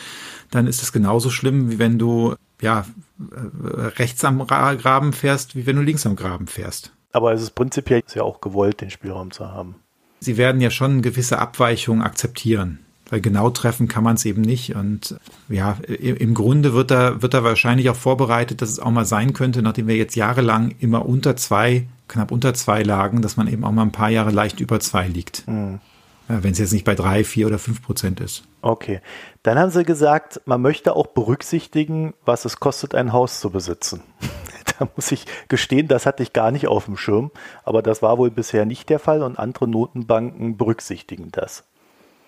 [0.52, 2.86] dann ist es genauso schlimm, wie wenn du ja,
[3.19, 6.93] äh, rechts am Graben fährst, wie wenn du links am Graben fährst.
[7.12, 9.75] Aber es ist prinzipiell ja auch gewollt, den Spielraum zu haben.
[10.19, 12.80] Sie werden ja schon gewisse Abweichungen akzeptieren.
[13.09, 14.75] Weil genau treffen kann man es eben nicht.
[14.75, 15.15] Und
[15.47, 19.33] ja, im Grunde wird da, wird da wahrscheinlich auch vorbereitet, dass es auch mal sein
[19.33, 23.63] könnte, nachdem wir jetzt jahrelang immer unter zwei, knapp unter zwei lagen, dass man eben
[23.63, 25.47] auch mal ein paar Jahre leicht über zwei liegt.
[25.47, 25.79] Mhm.
[26.27, 28.43] Wenn es jetzt nicht bei drei, vier oder fünf Prozent ist.
[28.61, 29.01] Okay.
[29.41, 34.03] Dann haben Sie gesagt, man möchte auch berücksichtigen, was es kostet, ein Haus zu besitzen.
[34.79, 37.31] da muss ich gestehen, das hatte ich gar nicht auf dem Schirm,
[37.63, 41.63] aber das war wohl bisher nicht der Fall und andere Notenbanken berücksichtigen das.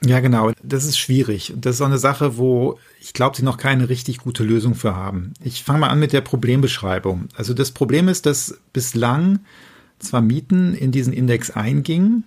[0.04, 0.52] Ja, genau.
[0.64, 1.54] Das ist schwierig.
[1.56, 4.96] Das ist auch eine Sache, wo ich glaube, sie noch keine richtig gute Lösung für
[4.96, 5.34] haben.
[5.44, 7.30] Ich fange mal an mit der Problembeschreibung.
[7.36, 9.40] Also das Problem ist, dass bislang
[10.00, 12.24] zwar Mieten in diesen Index eingingen,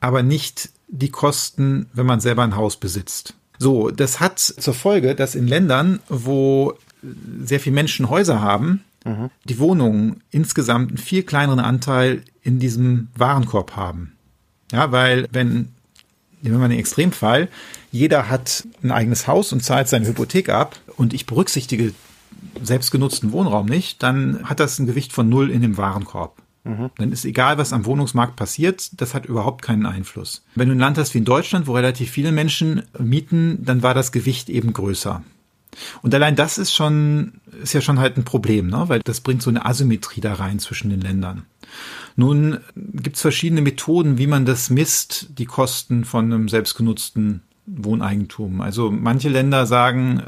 [0.00, 3.34] aber nicht die Kosten, wenn man selber ein Haus besitzt.
[3.58, 6.74] So, das hat zur Folge, dass in Ländern, wo
[7.44, 9.30] sehr viele Menschen Häuser haben, mhm.
[9.44, 14.12] die Wohnungen insgesamt einen viel kleineren Anteil in diesem Warenkorb haben.
[14.72, 15.68] Ja, weil wenn
[16.42, 17.48] nehmen wir mal den Extremfall,
[17.92, 21.92] jeder hat ein eigenes Haus und zahlt seine Hypothek ab und ich berücksichtige
[22.62, 26.40] selbstgenutzten Wohnraum nicht, dann hat das ein Gewicht von null in dem Warenkorb.
[26.64, 26.90] Mhm.
[26.96, 30.44] Dann ist egal, was am Wohnungsmarkt passiert, das hat überhaupt keinen Einfluss.
[30.54, 33.94] Wenn du ein Land hast wie in Deutschland, wo relativ viele Menschen mieten, dann war
[33.94, 35.22] das Gewicht eben größer.
[36.02, 38.84] Und allein das ist schon, ist ja schon halt ein Problem, ne?
[38.88, 41.46] weil das bringt so eine Asymmetrie da rein zwischen den Ländern.
[42.16, 48.60] Nun gibt es verschiedene Methoden, wie man das misst, die Kosten von einem selbstgenutzten Wohneigentum.
[48.60, 50.24] Also manche Länder sagen,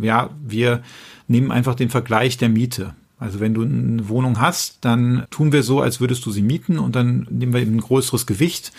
[0.00, 0.82] ja, wir
[1.28, 2.94] nehmen einfach den Vergleich der Miete.
[3.18, 6.78] Also wenn du eine Wohnung hast, dann tun wir so, als würdest du sie mieten
[6.78, 8.72] und dann nehmen wir eben ein größeres Gewicht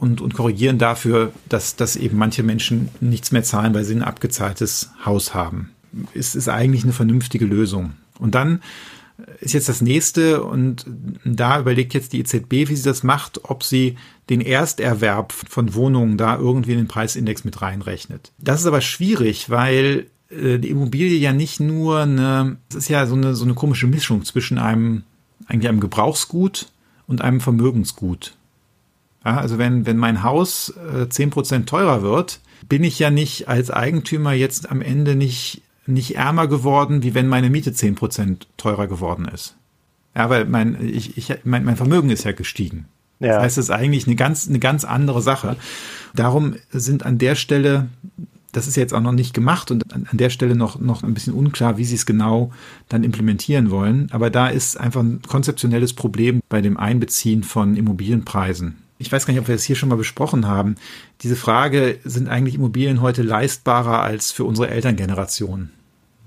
[0.00, 4.02] und, und korrigieren dafür, dass, dass eben manche Menschen nichts mehr zahlen, weil sie ein
[4.02, 5.70] abgezahltes Haus haben.
[6.14, 7.92] Es ist eigentlich eine vernünftige Lösung.
[8.18, 8.60] Und dann
[9.40, 10.84] ist jetzt das nächste und
[11.24, 13.96] da überlegt jetzt die EZB, wie sie das macht, ob sie
[14.28, 18.32] den Ersterwerb von Wohnungen da irgendwie in den Preisindex mit reinrechnet.
[18.38, 23.06] Das ist aber schwierig, weil äh, die Immobilie ja nicht nur eine, es ist ja
[23.06, 25.04] so eine, so eine komische Mischung zwischen einem,
[25.46, 26.70] eigentlich einem Gebrauchsgut
[27.06, 28.34] und einem Vermögensgut.
[29.26, 33.48] Ja, also wenn, wenn mein Haus äh, zehn Prozent teurer wird, bin ich ja nicht
[33.48, 38.46] als Eigentümer jetzt am Ende nicht nicht ärmer geworden, wie wenn meine Miete zehn Prozent
[38.56, 39.56] teurer geworden ist.
[40.14, 42.86] Ja, weil mein, ich, ich, mein, mein Vermögen ist ja gestiegen.
[43.20, 43.34] Ja.
[43.34, 45.56] Das heißt, es ist eigentlich eine ganz, eine ganz andere Sache.
[46.14, 47.88] Darum sind an der Stelle,
[48.52, 51.14] das ist jetzt auch noch nicht gemacht und an, an der Stelle noch, noch ein
[51.14, 52.50] bisschen unklar, wie sie es genau
[52.88, 54.08] dann implementieren wollen.
[54.10, 58.85] Aber da ist einfach ein konzeptionelles Problem bei dem Einbeziehen von Immobilienpreisen.
[58.98, 60.76] Ich weiß gar nicht, ob wir das hier schon mal besprochen haben.
[61.22, 65.70] Diese Frage, sind eigentlich Immobilien heute leistbarer als für unsere Elterngeneration?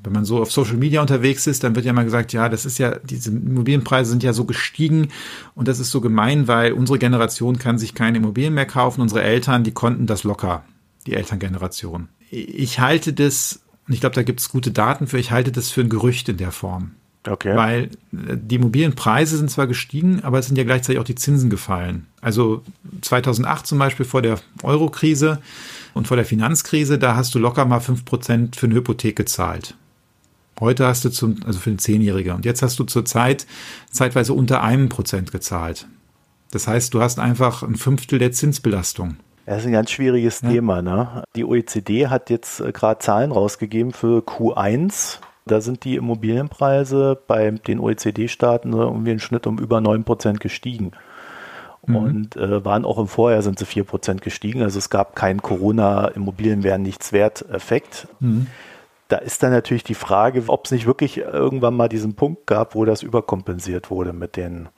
[0.04, 2.66] wenn man so auf Social Media unterwegs ist, dann wird ja mal gesagt, ja, das
[2.66, 5.10] ist ja, diese Immobilienpreise sind ja so gestiegen
[5.56, 9.24] und das ist so gemein, weil unsere Generation kann sich keine Immobilien mehr kaufen, unsere
[9.24, 10.64] Eltern, die konnten das locker,
[11.06, 12.08] die Elterngeneration.
[12.32, 15.70] Ich halte das, und ich glaube, da gibt es gute Daten für, ich halte das
[15.70, 16.92] für ein Gerücht in der Form.
[17.28, 17.56] Okay.
[17.56, 21.50] Weil äh, die Immobilienpreise sind zwar gestiegen, aber es sind ja gleichzeitig auch die Zinsen
[21.50, 22.08] gefallen.
[22.22, 22.64] Also
[23.02, 25.40] 2008 zum Beispiel vor der Euro-Krise
[25.94, 29.76] und vor der Finanzkrise, da hast du locker mal fünf Prozent für eine Hypothek gezahlt.
[30.60, 32.36] Heute hast du zum, also für den Zehnjähriger.
[32.36, 33.48] Und jetzt hast du zur Zeit
[33.92, 35.88] zeitweise unter einem Prozent gezahlt.
[36.52, 39.18] Das heißt, du hast einfach ein Fünftel der Zinsbelastung.
[39.46, 40.50] Das ist ein ganz schwieriges ja.
[40.50, 40.82] Thema.
[40.82, 41.24] Ne?
[41.36, 45.20] Die OECD hat jetzt äh, gerade Zahlen rausgegeben für Q1.
[45.50, 50.92] Da sind die Immobilienpreise bei den OECD-Staaten irgendwie im Schnitt um über 9 Prozent gestiegen.
[51.86, 51.96] Mhm.
[51.96, 54.62] Und äh, waren auch im Vorjahr sind sie 4 Prozent gestiegen.
[54.62, 58.08] Also es gab keinen Corona-Immobilien werden nichts wert-Effekt.
[58.20, 58.48] Mhm.
[59.08, 62.76] Da ist dann natürlich die Frage, ob es nicht wirklich irgendwann mal diesen Punkt gab,
[62.76, 64.70] wo das überkompensiert wurde mit den,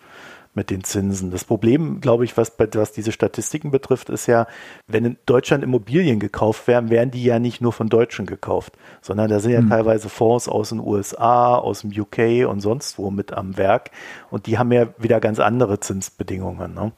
[0.53, 1.31] mit den Zinsen.
[1.31, 4.47] Das Problem, glaube ich, was, was diese Statistiken betrifft, ist ja,
[4.87, 9.29] wenn in Deutschland Immobilien gekauft werden, werden die ja nicht nur von Deutschen gekauft, sondern
[9.29, 9.69] da sind ja mhm.
[9.69, 13.91] teilweise Fonds aus den USA, aus dem UK und sonst wo mit am Werk
[14.29, 16.73] und die haben ja wieder ganz andere Zinsbedingungen.
[16.73, 16.91] Ne?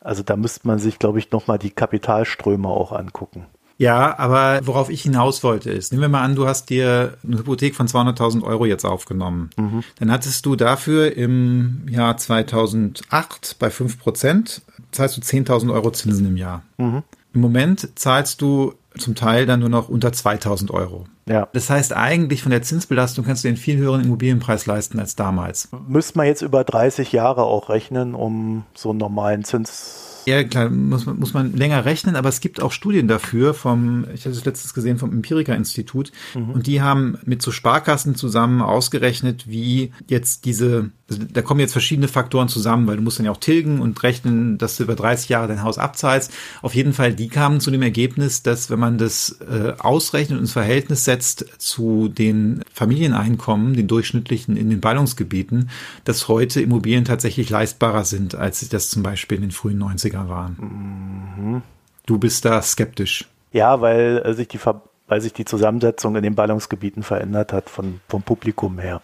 [0.00, 3.46] Also da müsste man sich, glaube ich, nochmal die Kapitalströme auch angucken.
[3.76, 7.38] Ja, aber worauf ich hinaus wollte ist, nehmen wir mal an, du hast dir eine
[7.38, 9.50] Hypothek von 200.000 Euro jetzt aufgenommen.
[9.56, 9.82] Mhm.
[9.98, 16.26] Dann hattest du dafür im Jahr 2008 bei 5 Prozent, zahlst du 10.000 Euro Zinsen
[16.26, 16.62] im Jahr.
[16.78, 17.02] Mhm.
[17.32, 21.06] Im Moment zahlst du zum Teil dann nur noch unter 2000 Euro.
[21.26, 21.48] Ja.
[21.52, 25.68] Das heißt, eigentlich von der Zinsbelastung kannst du den viel höheren Immobilienpreis leisten als damals.
[25.88, 30.70] Müsste man jetzt über 30 Jahre auch rechnen, um so einen normalen Zins ja, klar,
[30.70, 34.36] muss man, muss man länger rechnen, aber es gibt auch Studien dafür vom, ich hatte
[34.36, 36.12] es letztes gesehen, vom Empirica-Institut.
[36.34, 36.50] Mhm.
[36.50, 41.72] Und die haben mit so Sparkassen zusammen ausgerechnet, wie jetzt diese, also da kommen jetzt
[41.72, 44.94] verschiedene Faktoren zusammen, weil du musst dann ja auch tilgen und rechnen, dass du über
[44.94, 46.32] 30 Jahre dein Haus abzahlst.
[46.62, 50.44] Auf jeden Fall, die kamen zu dem Ergebnis, dass wenn man das äh, ausrechnet und
[50.44, 55.70] ins Verhältnis setzt zu den Familieneinkommen, den durchschnittlichen in den Ballungsgebieten,
[56.04, 60.04] dass heute Immobilien tatsächlich leistbarer sind, als sie das zum Beispiel in den frühen 90
[60.04, 60.56] günstiger waren.
[60.58, 61.62] Mhm.
[62.06, 63.26] Du bist da skeptisch.
[63.52, 67.68] Ja, weil äh, sich die Ver weil sich die Zusammensetzung in den Ballungsgebieten verändert hat
[67.68, 69.02] von, vom Publikum her.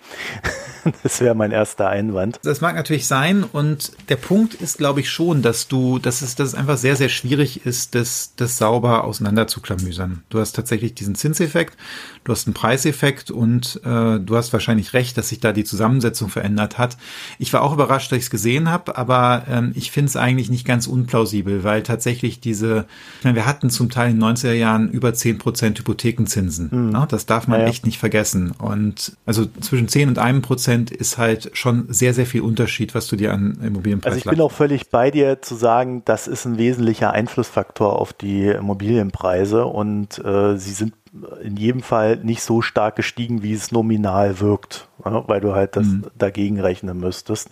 [1.02, 2.38] das wäre mein erster Einwand.
[2.42, 6.36] Das mag natürlich sein und der Punkt ist, glaube ich, schon, dass du, dass es,
[6.36, 10.22] dass es einfach sehr, sehr schwierig ist, das, das sauber auseinanderzuklamüsern.
[10.30, 11.76] Du hast tatsächlich diesen Zinseffekt,
[12.24, 16.30] du hast einen Preiseffekt und äh, du hast wahrscheinlich recht, dass sich da die Zusammensetzung
[16.30, 16.96] verändert hat.
[17.38, 20.48] Ich war auch überrascht, dass ich es gesehen habe, aber ähm, ich finde es eigentlich
[20.48, 22.86] nicht ganz unplausibel, weil tatsächlich diese,
[23.18, 26.68] ich meine, wir hatten zum Teil in den 90er Jahren über 10 Prozent Hypothekenzinsen.
[26.72, 26.90] Mhm.
[26.90, 27.06] Ne?
[27.08, 28.52] Das darf man ja, echt nicht vergessen.
[28.58, 33.06] Und also zwischen 10 und einem Prozent ist halt schon sehr, sehr viel Unterschied, was
[33.06, 36.44] du dir an Immobilienpreis Also ich bin auch völlig bei dir zu sagen, das ist
[36.44, 40.94] ein wesentlicher Einflussfaktor auf die Immobilienpreise und äh, sie sind
[41.42, 45.86] in jedem Fall nicht so stark gestiegen, wie es nominal wirkt, weil du halt das
[45.86, 46.06] mhm.
[46.16, 47.50] dagegen rechnen müsstest.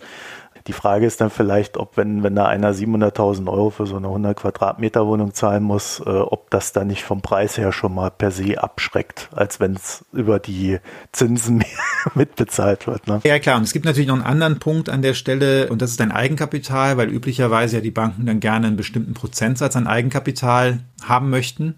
[0.67, 4.07] Die Frage ist dann vielleicht, ob wenn, wenn da einer 700.000 Euro für so eine
[4.07, 8.09] 100 Quadratmeter Wohnung zahlen muss, äh, ob das dann nicht vom Preis her schon mal
[8.11, 10.79] per se abschreckt, als wenn es über die
[11.11, 11.63] Zinsen
[12.15, 13.07] mitbezahlt wird.
[13.07, 13.21] Ne?
[13.23, 15.91] Ja klar, und es gibt natürlich noch einen anderen Punkt an der Stelle und das
[15.91, 20.79] ist dein Eigenkapital, weil üblicherweise ja die Banken dann gerne einen bestimmten Prozentsatz an Eigenkapital
[21.03, 21.75] haben möchten.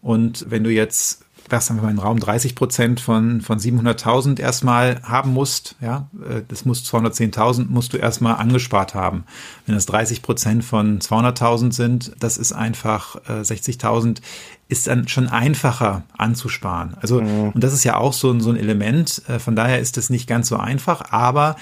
[0.00, 4.40] Und wenn du jetzt was sagen wir mal, im Raum 30 Prozent von, von 700.000
[4.40, 9.24] erstmal haben musst, ja, äh, das muss 210.000 musst du erstmal angespart haben.
[9.66, 14.20] Wenn das 30 Prozent von 200.000 sind, das ist einfach äh, 60.000
[14.68, 16.96] ist dann schon einfacher anzusparen.
[17.00, 17.50] Also, mhm.
[17.50, 19.22] und das ist ja auch so ein, so ein Element.
[19.28, 21.12] Äh, von daher ist es nicht ganz so einfach.
[21.12, 21.56] Aber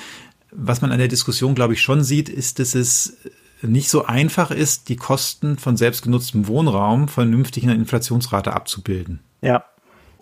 [0.53, 3.16] was man an der Diskussion, glaube ich, schon sieht, ist, dass es
[3.62, 9.21] nicht so einfach ist, die Kosten von selbstgenutztem Wohnraum vernünftig in der Inflationsrate abzubilden.
[9.42, 9.64] Ja,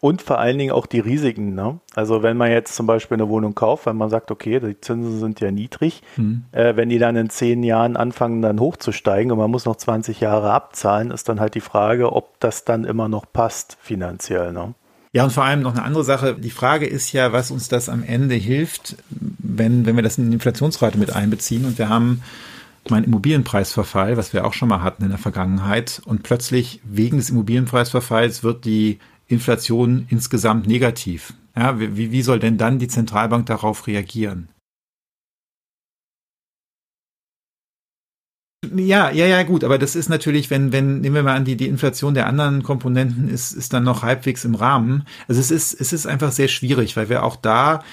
[0.01, 1.55] und vor allen Dingen auch die Risiken.
[1.55, 1.81] Ne?
[1.95, 5.19] Also wenn man jetzt zum Beispiel eine Wohnung kauft, wenn man sagt, okay, die Zinsen
[5.19, 6.45] sind ja niedrig, mhm.
[6.53, 10.21] äh, wenn die dann in zehn Jahren anfangen, dann hochzusteigen und man muss noch 20
[10.21, 14.53] Jahre abzahlen, ist dann halt die Frage, ob das dann immer noch passt finanziell.
[14.53, 14.75] Ne?
[15.13, 16.35] Ja, und vor allem noch eine andere Sache.
[16.35, 20.31] Die Frage ist ja, was uns das am Ende hilft, wenn, wenn wir das in
[20.31, 21.65] die Inflationsrate mit einbeziehen.
[21.65, 22.23] Und wir haben
[22.91, 26.01] meinen Immobilienpreisverfall, was wir auch schon mal hatten in der Vergangenheit.
[26.05, 31.35] Und plötzlich wegen des Immobilienpreisverfalls wird die Inflation insgesamt negativ.
[31.57, 34.49] Ja, wie, wie soll denn dann die Zentralbank darauf reagieren?
[38.75, 41.57] Ja, ja, ja, gut, aber das ist natürlich, wenn, wenn, nehmen wir mal an, die,
[41.57, 45.05] die Inflation der anderen Komponenten ist, ist dann noch halbwegs im Rahmen.
[45.29, 47.85] Also es ist, es ist einfach sehr schwierig, weil wir auch da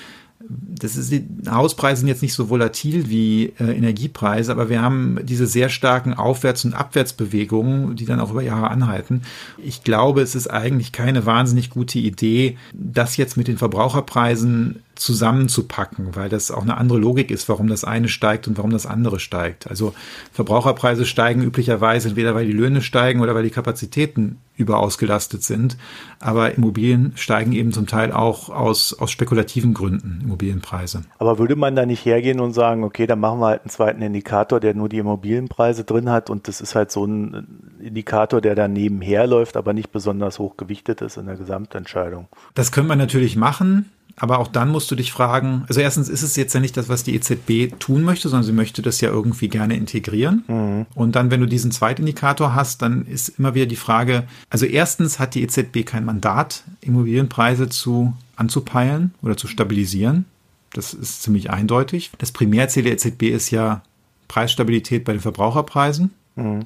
[0.50, 5.20] das ist, die Hauspreise sind jetzt nicht so volatil wie äh, Energiepreise, aber wir haben
[5.24, 9.22] diese sehr starken Aufwärts- und Abwärtsbewegungen, die dann auch über Jahre anhalten.
[9.58, 16.16] Ich glaube, es ist eigentlich keine wahnsinnig gute Idee, das jetzt mit den Verbraucherpreisen zusammenzupacken,
[16.16, 19.20] weil das auch eine andere Logik ist, warum das eine steigt und warum das andere
[19.20, 19.68] steigt.
[19.68, 19.94] Also
[20.32, 25.78] Verbraucherpreise steigen üblicherweise entweder weil die Löhne steigen oder weil die Kapazitäten überausgelastet sind.
[26.20, 31.04] Aber Immobilien steigen eben zum Teil auch aus, aus spekulativen Gründen, Immobilienpreise.
[31.20, 34.02] Aber würde man da nicht hergehen und sagen, okay, dann machen wir halt einen zweiten
[34.02, 38.56] Indikator, der nur die Immobilienpreise drin hat und das ist halt so ein Indikator, der
[38.56, 42.28] da nebenher läuft, aber nicht besonders hoch gewichtet ist in der Gesamtentscheidung.
[42.54, 43.92] Das können wir natürlich machen.
[44.18, 46.88] Aber auch dann musst du dich fragen, also erstens ist es jetzt ja nicht das,
[46.88, 50.44] was die EZB tun möchte, sondern sie möchte das ja irgendwie gerne integrieren.
[50.48, 50.86] Mhm.
[50.96, 55.20] Und dann, wenn du diesen Zweitindikator hast, dann ist immer wieder die Frage, also erstens
[55.20, 60.26] hat die EZB kein Mandat, Immobilienpreise zu anzupeilen oder zu stabilisieren.
[60.72, 62.12] Das ist ziemlich eindeutig.
[62.18, 63.82] Das Primärziel der EZB ist ja
[64.28, 66.12] Preisstabilität bei den Verbraucherpreisen.
[66.36, 66.64] Mhm.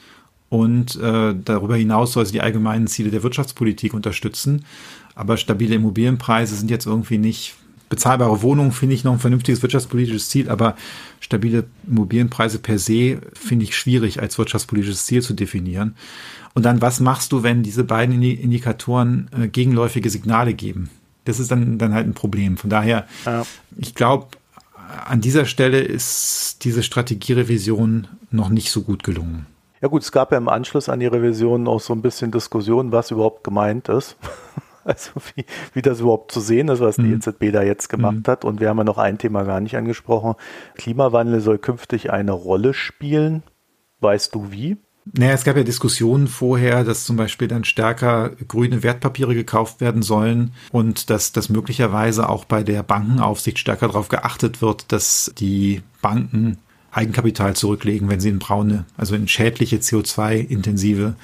[0.50, 4.66] Und äh, darüber hinaus soll sie die allgemeinen Ziele der Wirtschaftspolitik unterstützen.
[5.16, 7.56] Aber stabile Immobilienpreise sind jetzt irgendwie nicht,
[7.90, 10.76] bezahlbare Wohnungen finde ich noch ein vernünftiges wirtschaftspolitisches Ziel, aber
[11.20, 15.96] stabile Immobilienpreise per se finde ich schwierig als wirtschaftspolitisches Ziel zu definieren.
[16.54, 20.90] Und dann, was machst du, wenn diese beiden Indikatoren äh, gegenläufige Signale geben?
[21.26, 22.58] Das ist dann, dann halt ein Problem.
[22.58, 23.46] Von daher, ja.
[23.78, 24.30] ich glaube,
[25.06, 29.46] an dieser Stelle ist diese Strategierevision noch nicht so gut gelungen.
[29.82, 32.92] Ja gut, es gab ja im Anschluss an die Revision auch so ein bisschen Diskussion,
[32.92, 34.18] was überhaupt gemeint ist.
[34.86, 37.18] Also wie, wie das überhaupt zu sehen ist, was die mhm.
[37.18, 38.32] EZB da jetzt gemacht mhm.
[38.32, 38.46] hat.
[38.46, 40.34] Und wir haben ja noch ein Thema gar nicht angesprochen.
[40.76, 43.44] Klimawandel soll künftig eine Rolle spielen.
[44.00, 44.78] Weißt du wie?
[45.14, 50.02] Naja, es gab ja Diskussionen vorher, dass zum Beispiel dann stärker grüne Wertpapiere gekauft werden
[50.02, 55.84] sollen und dass das möglicherweise auch bei der Bankenaufsicht stärker darauf geachtet wird, dass die
[56.02, 56.58] Banken
[56.92, 61.16] Eigenkapital zurücklegen, wenn sie in braune, also in schädliche CO2-intensive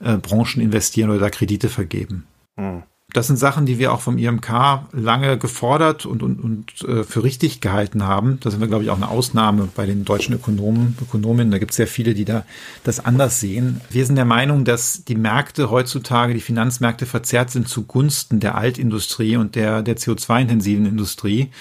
[0.00, 2.26] äh, Branchen investieren oder da Kredite vergeben.
[2.56, 2.82] Hm
[3.14, 4.50] das sind Sachen, die wir auch vom IMK
[4.92, 8.40] lange gefordert und, und, und äh, für richtig gehalten haben.
[8.40, 11.52] Da sind wir, glaube ich, auch eine Ausnahme bei den deutschen Ökonomen, Ökonomen.
[11.52, 12.44] Da gibt es sehr viele, die da
[12.82, 13.80] das anders sehen.
[13.88, 19.36] Wir sind der Meinung, dass die Märkte heutzutage, die Finanzmärkte verzerrt sind zugunsten der Altindustrie
[19.36, 21.52] und der, der CO2-intensiven Industrie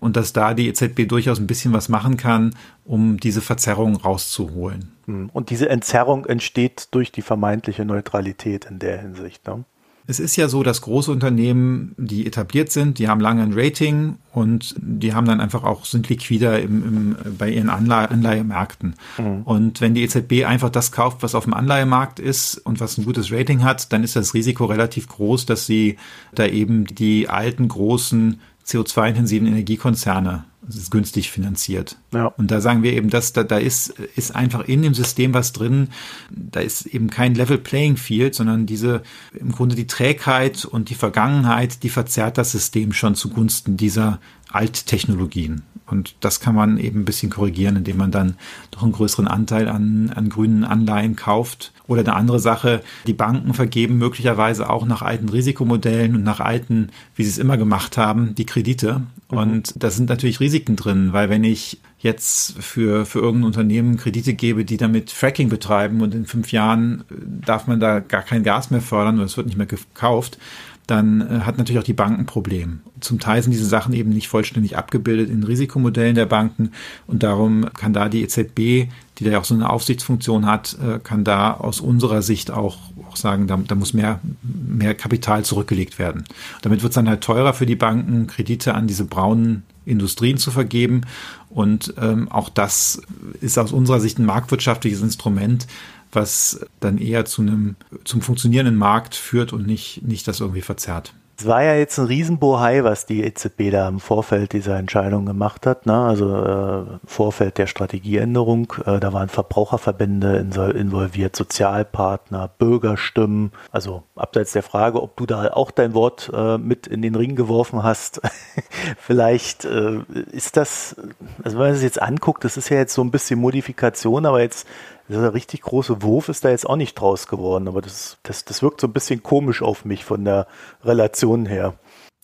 [0.00, 2.54] und dass da die EZB durchaus ein bisschen was machen kann,
[2.86, 4.92] um diese Verzerrung rauszuholen.
[5.04, 5.28] Hm.
[5.30, 9.46] Und diese Entzerrung entsteht durch die vermeintliche Neutralität in der Hinsicht.
[9.46, 9.64] Ne?
[10.06, 14.16] Es ist ja so, dass große Unternehmen, die etabliert sind, die haben lange ein Rating
[14.32, 18.94] und die haben dann einfach auch, sind liquider im, im, bei ihren Anleihe, Anleihemärkten.
[19.18, 19.42] Mhm.
[19.42, 23.04] Und wenn die EZB einfach das kauft, was auf dem Anleihemarkt ist und was ein
[23.04, 25.96] gutes Rating hat, dann ist das Risiko relativ groß, dass sie
[26.34, 31.96] da eben die alten großen CO2-intensiven Energiekonzerne es ist günstig finanziert.
[32.12, 32.26] Ja.
[32.26, 35.52] Und da sagen wir eben, dass da, da ist, ist einfach in dem System was
[35.52, 35.88] drin.
[36.30, 39.02] Da ist eben kein Level Playing Field, sondern diese,
[39.34, 44.20] im Grunde die Trägheit und die Vergangenheit, die verzerrt das System schon zugunsten dieser
[44.50, 45.62] Alttechnologien.
[45.86, 48.36] Und das kann man eben ein bisschen korrigieren, indem man dann
[48.70, 51.72] doch einen größeren Anteil an, an grünen Anleihen kauft.
[51.92, 56.88] Oder eine andere Sache, die Banken vergeben möglicherweise auch nach alten Risikomodellen und nach alten,
[57.14, 59.02] wie sie es immer gemacht haben, die Kredite.
[59.30, 59.38] Mhm.
[59.38, 64.34] Und da sind natürlich Risiken drin, weil wenn ich jetzt für, für irgendein Unternehmen Kredite
[64.34, 67.04] gebe, die damit Fracking betreiben und in fünf Jahren
[67.44, 70.38] darf man da gar kein Gas mehr fördern oder es wird nicht mehr gekauft,
[70.86, 72.80] dann äh, hat natürlich auch die Bank ein Problem.
[73.00, 76.72] Zum Teil sind diese Sachen eben nicht vollständig abgebildet in Risikomodellen der Banken
[77.06, 78.90] und darum kann da die EZB,
[79.22, 82.78] die da ja auch so eine Aufsichtsfunktion hat, äh, kann da aus unserer Sicht auch,
[83.08, 86.24] auch sagen, da, da muss mehr, mehr Kapital zurückgelegt werden.
[86.62, 90.50] Damit wird es dann halt teurer für die Banken, Kredite an diese braunen Industrien zu
[90.50, 91.02] vergeben.
[91.50, 93.02] Und ähm, auch das
[93.40, 95.66] ist aus unserer Sicht ein marktwirtschaftliches Instrument,
[96.10, 101.14] was dann eher zu einem, zum funktionierenden Markt führt und nicht, nicht das irgendwie verzerrt.
[101.42, 105.66] Es war ja jetzt ein Riesenbohai, was die EZB da im Vorfeld dieser Entscheidung gemacht
[105.66, 105.86] hat.
[105.86, 105.92] Ne?
[105.92, 108.72] Also äh, Vorfeld der Strategieänderung.
[108.86, 113.50] Äh, da waren Verbraucherverbände involviert, Sozialpartner, Bürgerstimmen.
[113.72, 117.34] Also abseits der Frage, ob du da auch dein Wort äh, mit in den Ring
[117.34, 118.20] geworfen hast.
[118.98, 119.98] Vielleicht äh,
[120.30, 120.94] ist das,
[121.42, 124.42] also wenn man es jetzt anguckt, das ist ja jetzt so ein bisschen Modifikation, aber
[124.42, 124.64] jetzt
[125.08, 128.62] dieser richtig große Wurf ist da jetzt auch nicht draus geworden, aber das, das, das
[128.62, 130.46] wirkt so ein bisschen komisch auf mich von der
[130.84, 131.74] Relation her.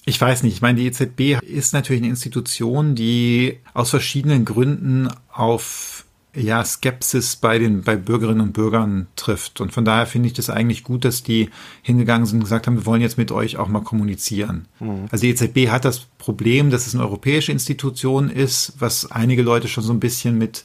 [0.04, 0.54] Ich weiß nicht.
[0.54, 7.36] Ich meine, die EZB ist natürlich eine Institution, die aus verschiedenen Gründen auf ja, Skepsis
[7.36, 9.60] bei den, bei Bürgerinnen und Bürgern trifft.
[9.60, 11.50] Und von daher finde ich das eigentlich gut, dass die
[11.82, 14.66] hingegangen sind und gesagt haben, wir wollen jetzt mit euch auch mal kommunizieren.
[14.80, 15.06] Mhm.
[15.10, 19.68] Also die EZB hat das Problem, dass es eine europäische Institution ist, was einige Leute
[19.68, 20.64] schon so ein bisschen mit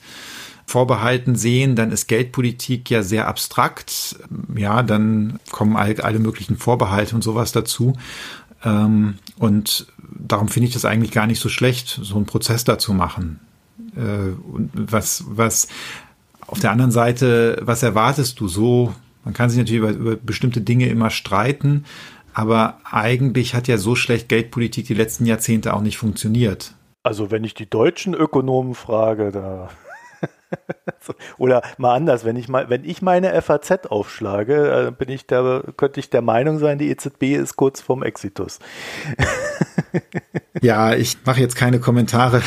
[0.65, 4.15] Vorbehalten sehen, dann ist Geldpolitik ja sehr abstrakt.
[4.56, 7.95] Ja, dann kommen alle, alle möglichen Vorbehalte und sowas dazu.
[8.63, 12.93] Ähm, und darum finde ich das eigentlich gar nicht so schlecht, so einen Prozess dazu
[12.93, 13.39] machen.
[13.95, 14.34] Äh,
[14.73, 15.67] was, was
[16.47, 18.93] auf der anderen Seite, was erwartest du so?
[19.26, 21.86] Man kann sich natürlich über, über bestimmte Dinge immer streiten,
[22.34, 26.73] aber eigentlich hat ja so schlecht Geldpolitik die letzten Jahrzehnte auch nicht funktioniert.
[27.04, 29.69] Also wenn ich die deutschen Ökonomen frage, da
[31.38, 35.63] Oder mal anders, wenn ich mal, wenn ich meine FAZ aufschlage, äh, bin ich da,
[35.78, 38.60] könnte ich der Meinung sein, die EZB ist kurz vorm Exitus.
[40.62, 42.42] ja, ich mache jetzt keine Kommentare.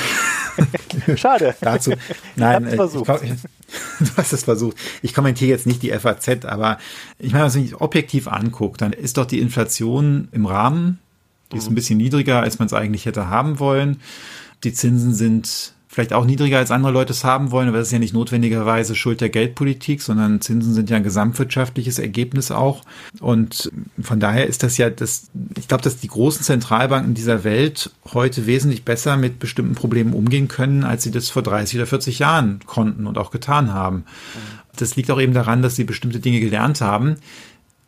[1.16, 1.54] Schade.
[1.60, 1.92] Dazu.
[2.36, 3.10] Nein, ich versucht.
[3.22, 3.30] Ich,
[4.00, 4.76] du hast es versucht.
[5.02, 6.78] Ich kommentiere jetzt nicht die FAZ, aber
[7.18, 10.98] ich meine, wenn man sich objektiv anguckt, dann ist doch die Inflation im Rahmen.
[11.52, 14.00] Die ist ein bisschen niedriger, als man es eigentlich hätte haben wollen.
[14.64, 17.92] Die Zinsen sind vielleicht auch niedriger als andere Leute es haben wollen, aber das ist
[17.92, 22.82] ja nicht notwendigerweise Schuld der Geldpolitik, sondern Zinsen sind ja ein gesamtwirtschaftliches Ergebnis auch.
[23.18, 23.72] Und
[24.02, 28.44] von daher ist das ja das, ich glaube, dass die großen Zentralbanken dieser Welt heute
[28.44, 32.60] wesentlich besser mit bestimmten Problemen umgehen können, als sie das vor 30 oder 40 Jahren
[32.66, 34.04] konnten und auch getan haben.
[34.76, 37.16] Das liegt auch eben daran, dass sie bestimmte Dinge gelernt haben.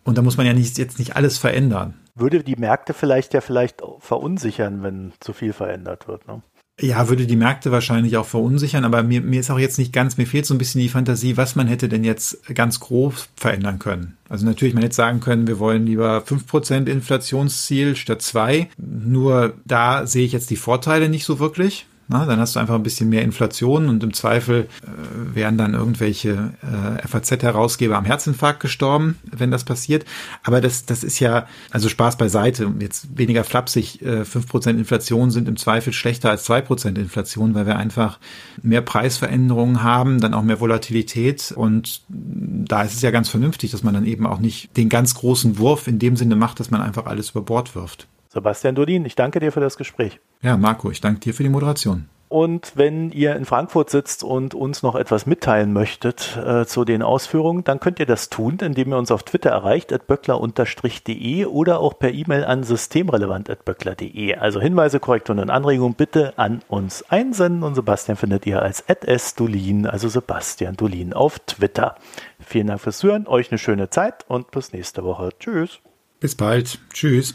[0.04, 1.92] Und da muss man ja nicht, jetzt nicht alles verändern.
[2.14, 6.26] Würde die Märkte vielleicht ja vielleicht verunsichern, wenn zu viel verändert wird.
[6.26, 6.40] Ne?
[6.80, 10.16] Ja, würde die Märkte wahrscheinlich auch verunsichern, aber mir, mir ist auch jetzt nicht ganz,
[10.16, 13.80] mir fehlt so ein bisschen die Fantasie, was man hätte denn jetzt ganz grob verändern
[13.80, 14.16] können.
[14.28, 18.68] Also natürlich, man hätte sagen können, wir wollen lieber 5% Inflationsziel statt 2.
[18.76, 21.86] Nur da sehe ich jetzt die Vorteile nicht so wirklich.
[22.10, 25.74] Na, dann hast du einfach ein bisschen mehr Inflation und im Zweifel äh, wären dann
[25.74, 30.06] irgendwelche äh, FAZ-Herausgeber am Herzinfarkt gestorben, wenn das passiert.
[30.42, 35.48] Aber das, das ist ja, also Spaß beiseite, jetzt weniger flapsig, äh, 5% Inflation sind
[35.48, 38.18] im Zweifel schlechter als 2% Inflation, weil wir einfach
[38.62, 43.82] mehr Preisveränderungen haben, dann auch mehr Volatilität und da ist es ja ganz vernünftig, dass
[43.82, 46.80] man dann eben auch nicht den ganz großen Wurf in dem Sinne macht, dass man
[46.80, 48.08] einfach alles über Bord wirft.
[48.28, 50.20] Sebastian Dodin, ich danke dir für das Gespräch.
[50.42, 52.08] Ja, Marco, ich danke dir für die Moderation.
[52.28, 57.00] Und wenn ihr in Frankfurt sitzt und uns noch etwas mitteilen möchtet äh, zu den
[57.02, 61.80] Ausführungen, dann könnt ihr das tun, indem ihr uns auf Twitter erreicht, at böckler-de oder
[61.80, 64.34] auch per E-Mail an systemrelevant.böckler.de.
[64.34, 69.86] Also Hinweise, Korrekturen und Anregungen bitte an uns einsenden und Sebastian findet ihr als @sdolin,
[69.86, 71.94] also Sebastian Dolin auf Twitter.
[72.40, 75.30] Vielen Dank fürs Hören, euch eine schöne Zeit und bis nächste Woche.
[75.40, 75.80] Tschüss.
[76.20, 76.78] Bis bald.
[76.92, 77.34] Tschüss.